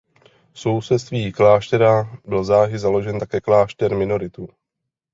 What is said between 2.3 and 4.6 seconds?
záhy založen také klášter minoritů.